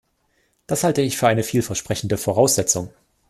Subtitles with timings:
[0.65, 2.91] Das halte ich für eine vielversprechende Voraussetzung.